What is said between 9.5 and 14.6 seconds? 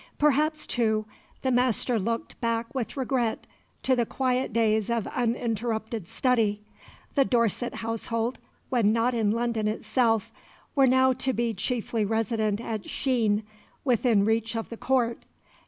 itself, were now to be chiefly resident at Sheen, within reach